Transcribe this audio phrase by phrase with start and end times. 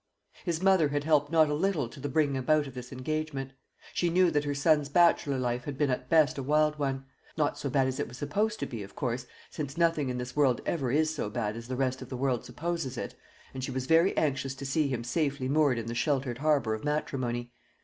[0.43, 3.51] His mother had helped not a little to the bringing about of this engagement.
[3.93, 7.05] She knew that her son's bachelor life had been at best a wild one;
[7.37, 10.35] not so bad as it was supposed to be, of course, since nothing in this
[10.35, 13.13] world ever is so bad as the rest of the world supposes it;
[13.53, 16.83] and she was very anxious to see him safely moored in the sheltered harbour of
[16.83, 17.51] matrimony.